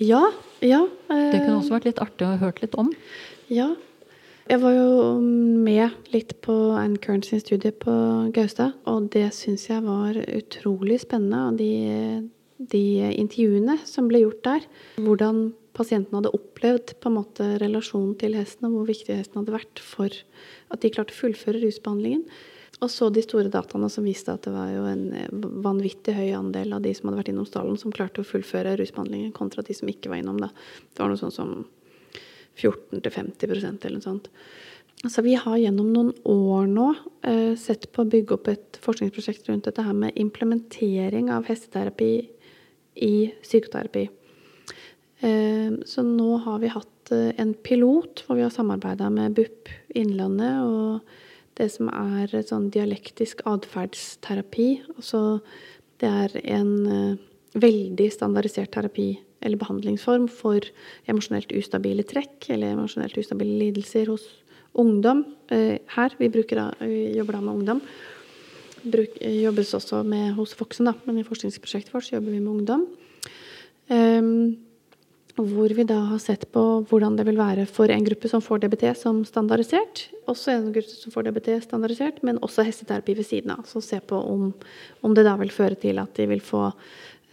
[0.02, 0.24] Ja.
[0.60, 0.82] ja.
[1.08, 2.90] Det kunne også vært litt artig å ha hørt litt om.
[3.52, 3.74] Ja,
[4.44, 7.92] jeg var jo med litt på Anne Kearns studie på
[8.36, 11.46] Gaustad, og det syns jeg var utrolig spennende.
[11.48, 12.28] Og de,
[12.60, 12.82] de,
[13.16, 14.66] intervjuene som ble gjort der,
[15.00, 19.56] hvordan pasienten hadde opplevd på en måte relasjonen til hesten, og hvor viktig hesten hadde
[19.56, 22.28] vært for at de klarte å fullføre rusbehandlingen.
[22.82, 25.04] Og så de store dataene som viste at det var jo en
[25.62, 29.34] vanvittig høy andel av de som hadde vært innom stallen, som klarte å fullføre rusbehandlingen,
[29.36, 30.50] kontra de som ikke var innom det.
[30.90, 31.52] Det var noe sånn som
[32.58, 34.30] 14-50% eller noe sånt.
[35.04, 36.86] Så vi har gjennom noen år nå
[37.28, 42.12] eh, sett på å bygge opp et forskningsprosjekt rundt dette her med implementering av hesteterapi
[43.04, 44.06] i psykoterapi.
[45.20, 49.68] Eh, så nå har vi hatt eh, en pilot hvor vi har samarbeida med BUP
[49.98, 51.14] Innlandet og
[51.58, 54.68] det som er sånn dialektisk atferdsterapi.
[54.96, 55.40] Altså
[56.02, 57.20] det er en eh,
[57.54, 59.12] veldig standardisert terapi
[59.44, 60.64] eller behandlingsform for
[61.10, 64.26] emosjonelt ustabile trekk eller emosjonelt ustabile lidelser hos
[64.80, 65.24] ungdom.
[65.54, 67.84] Eh, her, vi, bruker, vi jobber da med ungdom.
[68.84, 72.86] Bruk, jobbes også med hos voksne, da, men i forskningsprosjektet vårt jobber vi med ungdom.
[73.88, 74.63] Um,
[75.34, 78.62] hvor vi da har sett på hvordan det vil være for en gruppe som får
[78.62, 80.04] DBT som standardisert.
[80.30, 83.64] Også en gruppe som får DBT standardisert, men også hesteterapi ved siden av.
[83.66, 84.52] Så se på om,
[85.02, 86.68] om det da vil føre til at de vil få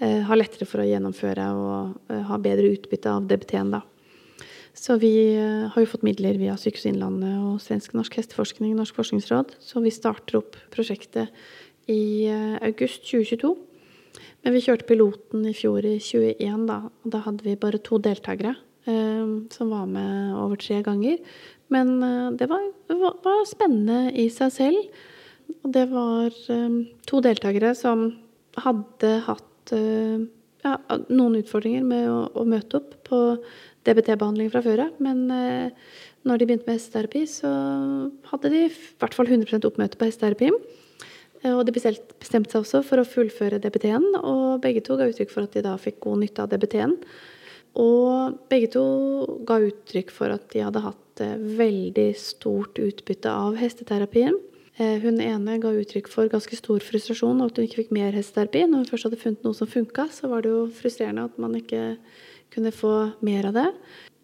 [0.02, 3.84] Eh, ha lettere for å gjennomføre og eh, ha bedre utbytte av DBT-en, da.
[4.74, 9.54] Så vi eh, har jo fått midler via Sykehuset Innlandet og Svensk-norsk hesteforskning, Norsk forskningsråd.
[9.62, 11.30] Så vi starter opp prosjektet
[11.92, 12.26] i
[12.66, 13.54] august 2022.
[14.42, 16.80] Men vi kjørte piloten i fjor i 2021, da.
[16.90, 18.56] Og da hadde vi bare to deltakere.
[18.82, 21.20] som var med over tre ganger.
[21.70, 22.00] Men
[22.34, 25.04] det var, var, spennende i seg selv.
[25.62, 26.34] Og det var
[27.06, 28.08] to deltakere som
[28.58, 29.76] hadde hatt
[30.66, 30.78] ja,
[31.10, 33.20] noen utfordringer med å, å, møte opp på
[33.88, 35.02] DBT-behandling fra før av.
[35.04, 35.90] Men eh,
[36.28, 37.52] når de begynte med hesteterapi, så
[38.30, 40.52] hadde de i hvert fall 100% oppmøte på hesteterapi.
[41.42, 45.34] Eh, og de bestemte seg også for å fullføre DBT-en, og begge to ga uttrykk
[45.34, 46.98] for at de da fikk god nytte av DBT-en.
[47.82, 48.86] Og begge to
[49.48, 54.36] ga uttrykk for at de hadde hatt eh, veldig stort utbytte av hesteterapien.
[54.82, 58.16] Eh, hun ene ga uttrykk for ganske stor frustrasjon over at hun ikke fikk mer
[58.16, 58.66] hesteterapi.
[58.68, 61.58] Når hun først hadde funnet noe som funka, så var det jo frustrerende at man
[61.60, 61.96] ikke
[62.52, 63.68] kunne få mer av det.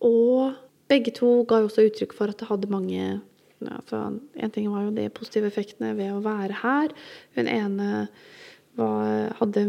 [0.04, 0.56] Og
[0.92, 3.20] begge to ga jo også uttrykk for at det hadde mange
[3.66, 6.94] altså, En ting var jo de positive effektene ved å være her.
[7.38, 8.08] Hun ene
[8.78, 9.64] var, hadde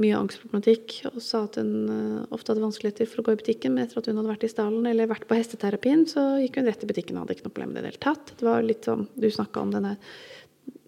[0.00, 3.74] mye angstproblematikk og sa at hun uh, ofte hadde vanskeligheter for å gå i butikken.
[3.74, 6.68] Men etter at hun hadde vært i stallen eller vært på hesteterapien, så gikk hun
[6.68, 8.34] rett i butikken og hadde ikke noe problem med det i det hele tatt.
[8.40, 9.96] Det var litt sånn, Du snakka om denne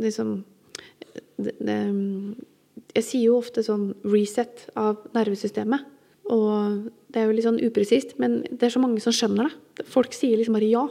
[0.00, 0.38] liksom
[1.37, 1.79] det, det,
[2.96, 5.92] Jeg sier jo ofte sånn reset av nervesystemet.
[6.33, 9.85] Og det er jo litt sånn upresist, men det er så mange som skjønner det.
[9.92, 10.87] Folk sier liksom bare ja,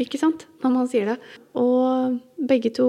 [0.00, 1.18] ikke sant, når man sier det.
[1.58, 2.88] Og begge to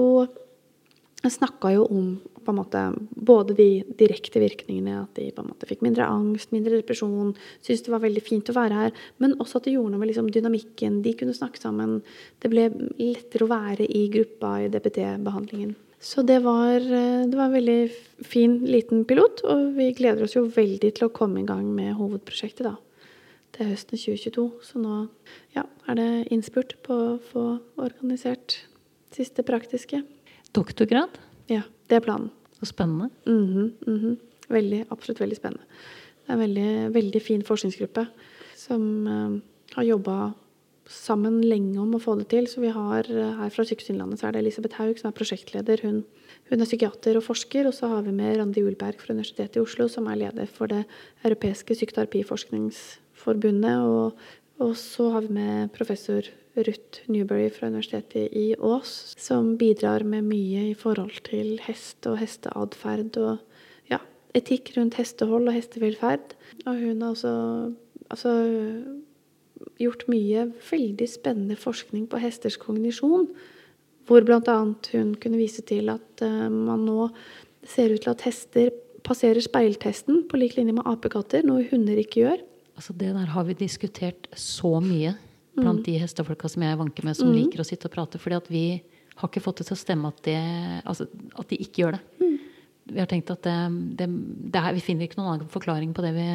[1.28, 2.80] snakka jo om på en måte
[3.12, 3.68] både de
[3.98, 8.02] direkte virkningene, at de på en måte fikk mindre angst, mindre depresjon, syntes det var
[8.04, 11.02] veldig fint å være her, men også at det gjorde noe med liksom dynamikken.
[11.04, 11.98] De kunne snakke sammen.
[12.40, 15.76] Det ble lettere å være i gruppa i DPT-behandlingen.
[16.00, 17.80] Så det var, det var, en veldig
[18.24, 21.92] fin, liten pilot, og vi gleder oss jo veldig til å komme i gang med
[21.98, 22.78] hovedprosjektet, da.
[23.50, 24.96] Det er høsten 2022, så nå
[25.56, 27.44] ja, er det innspurt på å få
[27.82, 28.60] organisert
[29.14, 30.04] siste praktiske.
[30.56, 31.18] Doktorgrad?
[31.50, 32.30] Ja, det er planen.
[32.60, 33.10] Så spennende.
[33.26, 34.16] Mm -hmm, mm -hmm.
[34.48, 35.64] Veldig, absolutt veldig spennende.
[36.26, 38.06] Det er en veldig, veldig fin forskningsgruppe
[38.56, 39.40] som uh,
[39.74, 40.32] har jobba
[40.86, 42.46] sammen lenge om å få det til.
[42.46, 45.18] Så vi har uh, her fra Sykehuset Innlandet så er det Elisabeth Haug som er
[45.18, 45.80] prosjektleder.
[45.82, 46.04] Hun,
[46.50, 47.66] hun, er psykiater og forsker.
[47.66, 50.66] Og så har vi med Randi Ulberg fra Universitetet i Oslo, som er leder for
[50.66, 50.84] det
[51.24, 51.74] europeiske
[53.20, 53.78] psykoterapiforskningsforbundet.
[53.78, 54.12] Og,
[54.60, 56.22] og så har vi med professor
[56.56, 62.18] Ruth Newberry fra Universitetet i Ås, som bidrar med mye i forhold til hest og
[62.18, 63.38] hesteatferd og
[63.90, 64.00] ja,
[64.34, 66.34] etikk rundt hestehold og hestevelferd.
[66.66, 67.34] Og hun har også
[68.10, 68.34] altså,
[69.78, 73.30] gjort mye veldig spennende forskning på hesters kognisjon,
[74.08, 74.58] hvor bl.a.
[74.92, 77.10] hun kunne vise til at uh, man nå
[77.62, 78.72] ser ut til at hester
[79.06, 82.42] passerer speiltesten på lik linje med apekatter, noe hunder ikke gjør.
[82.80, 85.12] Altså Det der har vi diskutert så mye
[85.52, 85.84] blant mm.
[85.84, 87.34] de hestefolka som jeg vanker med, som mm.
[87.36, 88.20] liker å sitte og prate.
[88.22, 88.64] fordi at vi
[89.20, 90.38] har ikke fått det til å stemme at, det,
[90.88, 91.04] altså,
[91.36, 92.00] at de ikke gjør det.
[92.22, 92.36] Mm.
[92.90, 93.56] Vi har tenkt at det,
[93.98, 94.06] det,
[94.54, 96.28] det er, Vi finner ikke noen annen forklaring på det vi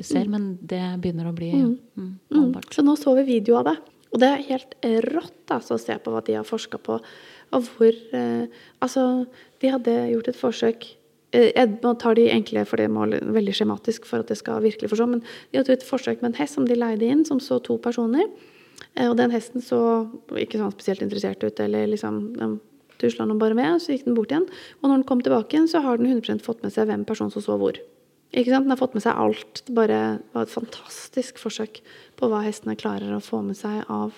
[0.00, 0.32] ser, mm.
[0.32, 2.72] men det begynner å bli holdbart.
[2.72, 3.76] Så nå så vi video av det.
[4.14, 4.74] Og det er helt
[5.10, 6.96] rått altså, å se på hva de har forska på.
[7.54, 8.46] Og hvor eh,
[8.82, 9.26] Altså,
[9.60, 10.86] de hadde gjort et forsøk
[11.34, 15.08] jeg tar de enkle, for det må veldig skjematisk for at det skal virkelig forstå.
[15.10, 17.78] Men de hadde et forsøk med en hest som de leide inn, som så to
[17.82, 18.28] personer.
[18.94, 19.80] Eh, og den hesten så
[20.38, 22.60] ikke sånn spesielt interessert ut, eller liksom den
[23.00, 24.46] tusla noe bare med, og så gikk den bort igjen.
[24.80, 27.34] Og når den kom tilbake igjen, så har den 100 fått med seg hvem personen
[27.34, 27.80] som så hvor.
[28.34, 28.66] Ikke sant?
[28.66, 29.62] Den har fått med seg alt.
[29.66, 30.00] Det bare
[30.34, 31.80] var et fantastisk forsøk
[32.18, 34.16] på hva hestene klarer å få med seg av,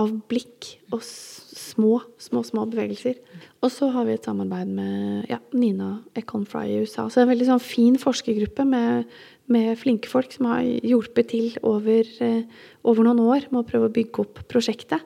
[0.00, 3.20] av blikk og små, små, små bevegelser.
[3.62, 7.06] Og så har vi et samarbeid med ja, Nina Econfry i USA.
[7.06, 9.06] Så det er en veldig sånn fin forskergruppe med
[9.52, 12.44] med flinke folk som har hjulpet til over, eh,
[12.84, 15.00] over, noen år med å prøve å bygge opp prosjektet.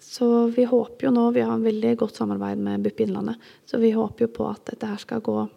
[0.00, 3.36] Så vi håper jo nå Vi har en veldig godt samarbeid med BUP Innlandet.
[3.64, 5.48] Så vi håper jo på at dette her skal gå,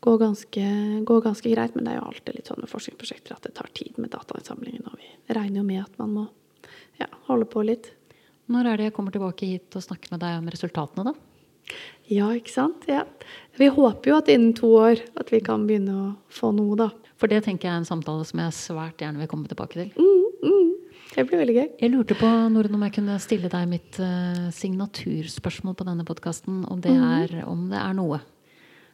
[0.00, 1.74] gå, ganske, gå ganske, greit.
[1.74, 4.86] Men det er jo alltid litt sånn med forskningsprosjekter at det tar tid med datainnsamlingen.
[4.86, 6.26] Og vi regner jo med at man må
[7.00, 7.92] ja, holde på litt.
[8.48, 11.28] Når er det jeg kommer tilbake hit og snakker med deg om resultatene, da?
[12.08, 12.86] Ja, ikke sant.
[12.88, 13.02] Ja.
[13.60, 16.88] Vi håper jo at innen to år at vi kan begynne å få noe, da.
[17.20, 19.90] For det tenker jeg er en samtale som jeg svært gjerne vil komme tilbake til.
[19.98, 20.72] Mm, mm.
[21.12, 21.68] Det blir veldig gøy.
[21.82, 26.62] Jeg lurte på Norden, om jeg kunne stille deg mitt uh, signaturspørsmål på denne podkasten.
[26.68, 27.06] Om, det mm.
[27.18, 28.22] er om det er noe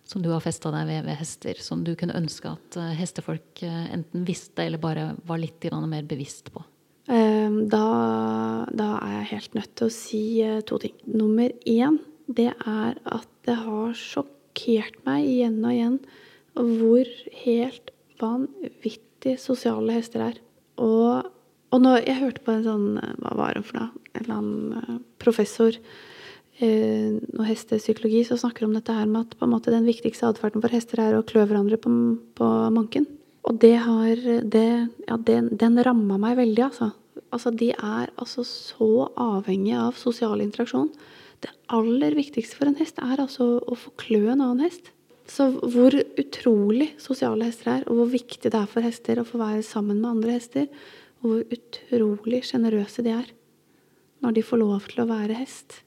[0.04, 3.62] som du har festa deg ved ved hester, som du kunne ønske at uh, hestefolk
[3.62, 6.64] uh, enten visste eller bare var litt mer bevisst på?
[7.12, 7.84] Ehm, da,
[8.72, 10.24] da, er jeg helt nødt til å si
[10.68, 10.94] to ting.
[11.04, 15.98] Nummer én, det er at det har sjokkert meg igjen og igjen
[16.54, 17.10] hvor
[17.44, 17.90] helt
[18.20, 20.40] vanvittig sosiale hester er.
[20.80, 21.28] Og,
[21.74, 22.86] og når jeg hørte på en sånn
[23.22, 23.90] Hva var det for noe?
[24.14, 29.46] En eller annen eh, professor eh, noe hestepsykologi som snakker om dette her med at
[29.50, 31.92] måte den viktigste atferden for hester er å klø hverandre på,
[32.38, 33.08] på manken.
[33.44, 34.68] Og det har det,
[35.08, 36.92] Ja, den, den ramma meg veldig, altså.
[37.34, 40.90] Altså, de er altså så avhengige av sosial interaksjon.
[41.42, 44.92] Det aller viktigste for en hest er altså å få klø en annen hest.
[45.28, 49.40] Så hvor utrolig sosiale hester er, og hvor viktig det er for hester å få
[49.40, 50.68] være sammen med andre hester,
[51.22, 53.32] og hvor utrolig sjenerøse de er
[54.24, 55.80] når de får lov til å være hest.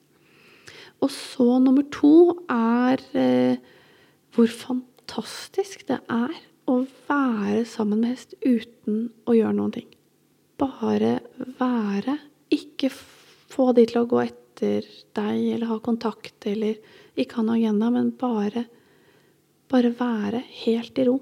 [1.02, 3.58] Og så nummer to er eh,
[4.34, 6.36] hvor fantastisk det er
[6.68, 9.88] å være sammen med hest uten å gjøre noen ting
[10.58, 11.20] bare
[11.60, 12.18] være.
[12.54, 14.86] Ikke få de til å gå etter
[15.18, 16.78] deg eller ha kontakt eller
[17.18, 18.66] ikke ha noen agenda, men bare,
[19.72, 21.18] bare være helt i ro.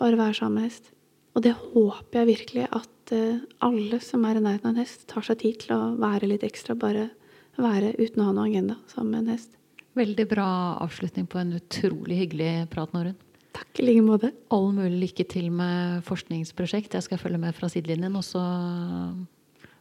[0.00, 0.92] Bare være sammen med hest.
[1.32, 5.06] Og det håper jeg virkelig at uh, alle som er i nærheten av en hest,
[5.08, 6.76] tar seg tid til å være litt ekstra.
[6.76, 7.08] Bare
[7.56, 9.56] være uten å ha noen agenda sammen med en hest.
[9.96, 10.48] Veldig bra
[10.80, 13.18] avslutning på en utrolig hyggelig prat, Norunn.
[13.52, 14.32] Takk i like måte.
[14.52, 16.94] All mulig lykke til med forskningsprosjekt.
[16.96, 18.16] Jeg skal følge med fra sidelinjen.
[18.16, 18.42] Og så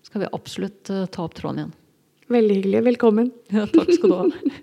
[0.06, 1.74] skal vi absolutt eh, ta opp tråden igjen.
[2.32, 2.84] Veldig hyggelig.
[2.92, 3.32] Velkommen.
[3.56, 4.54] Ja, takk skal du ha.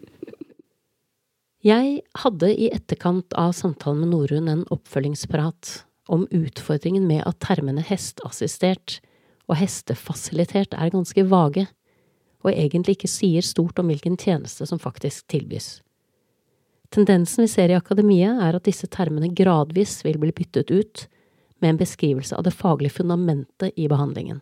[1.67, 5.73] Jeg hadde i etterkant av samtalen med Norun en oppfølgingsprat
[6.09, 9.01] om utfordringen med at termene hesteassistert
[9.49, 11.67] og hestefasilitert er ganske vage,
[12.47, 15.81] og egentlig ikke sier stort om hvilken tjeneste som faktisk tilbys.
[16.95, 21.07] Tendensen vi ser i akademiet, er at disse termene gradvis vil bli byttet ut
[21.61, 24.41] med en beskrivelse av det faglige fundamentet i behandlingen,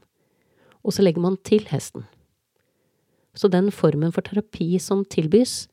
[0.85, 2.07] og så legger man til hesten.
[3.37, 5.67] Så den formen for terapi som tilbys,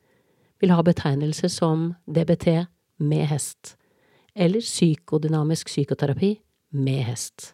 [0.62, 2.64] vil ha betegnelser som DBT
[3.04, 3.74] med hest,
[4.34, 6.38] eller psykodynamisk psykoterapi
[6.74, 7.52] med hest.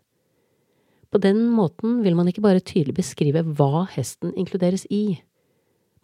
[1.11, 5.19] På den måten vil man ikke bare tydelig beskrive hva hesten inkluderes i,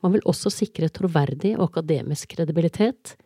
[0.07, 3.17] man vil også sikre troverdig og akademisk kredibilitet,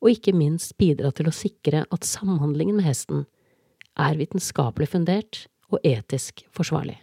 [0.00, 3.26] og ikke minst bidra til å sikre at samhandlingen med hesten
[4.00, 6.96] er vitenskapelig fundert og etisk forsvarlig.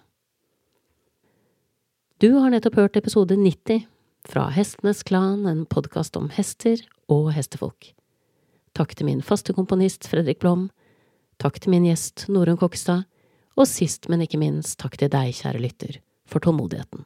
[2.18, 3.86] Du har nettopp hørt episode 90
[4.30, 7.94] fra Hestenes Klan, en podkast om hester og hestefolk.
[8.74, 10.72] Takk til min faste komponist Fredrik Blom,
[11.38, 13.06] takk til min gjest Norunn Kokstad,
[13.54, 17.06] og sist, men ikke minst, takk til deg, kjære lytter, for tålmodigheten.